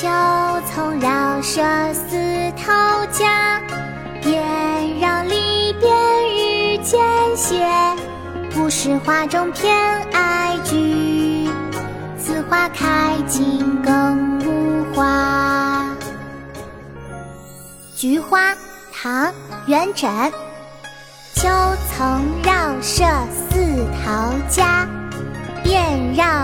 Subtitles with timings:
[0.00, 0.08] 秋
[0.72, 1.60] 丛绕舍
[1.92, 2.16] 似
[2.56, 3.60] 陶家，
[4.22, 5.92] 遍绕篱边
[6.34, 6.98] 日渐
[7.36, 7.68] 斜。
[8.48, 9.76] 不是花中偏
[10.10, 11.50] 爱菊，
[12.18, 15.84] 此花开尽更无花。
[17.94, 18.54] 菊花，
[18.90, 19.26] 唐·
[19.66, 20.32] 元稹。
[21.34, 21.46] 秋
[21.92, 23.04] 丛绕舍
[23.50, 24.88] 似陶家，
[25.62, 26.39] 遍绕。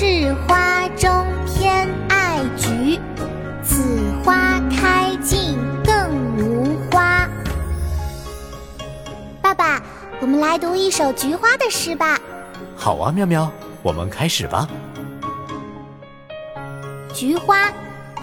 [0.00, 3.00] 是花中偏爱菊，
[3.64, 7.28] 此花开尽更无花。
[9.42, 9.82] 爸爸，
[10.20, 12.16] 我们来读一首菊花的诗吧。
[12.76, 13.50] 好啊，妙妙，
[13.82, 14.68] 我们开始吧。
[17.12, 17.68] 菊花，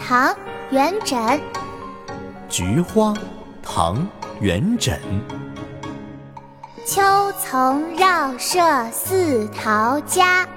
[0.02, 0.30] 唐·
[0.70, 1.38] 元稹。
[2.48, 3.14] 菊花，
[3.62, 3.98] 唐·
[4.40, 4.98] 元稹。
[6.86, 7.02] 秋
[7.34, 8.62] 丛绕舍
[8.94, 10.48] 似陶家。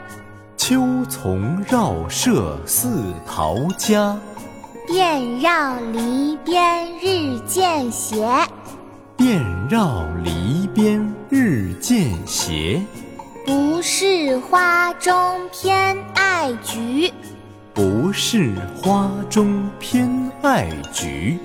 [0.69, 4.14] 秋丛绕舍似陶家。
[4.86, 8.28] 遍绕篱边日渐斜。
[9.16, 12.83] 遍绕篱边日渐斜。
[13.47, 17.10] 不是花中偏爱菊。
[17.72, 21.38] 不是花中偏爱菊，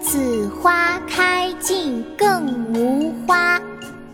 [0.00, 3.60] 此花开尽更无花。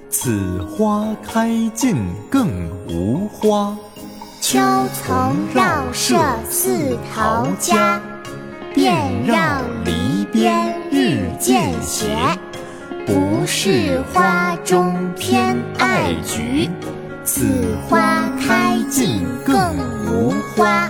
[0.08, 1.94] 此花开尽
[2.30, 3.76] 更无花。
[4.40, 4.58] 秋
[4.94, 6.16] 丛绕舍
[6.48, 8.00] 似陶家，
[8.74, 9.34] 遍绕
[9.84, 12.16] 篱边日渐斜。
[13.06, 16.70] 不是花中偏爱菊，
[17.24, 19.74] 此花开尽更
[20.06, 20.88] 无花。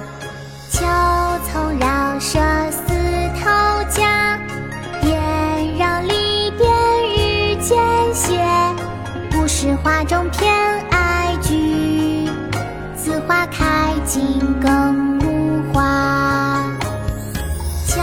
[13.26, 16.64] 花开尽更无花。
[17.86, 18.00] 秋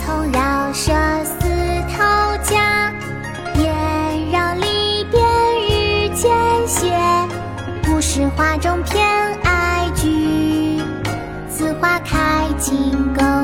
[0.00, 0.92] 丛绕舍
[1.24, 1.34] 似
[1.94, 2.92] 陶家，
[3.52, 5.22] 遍绕篱边
[5.68, 6.32] 日渐
[6.66, 6.90] 斜。
[7.82, 9.06] 不是花中偏
[9.42, 10.80] 爱菊。
[11.50, 13.43] 此花开尽更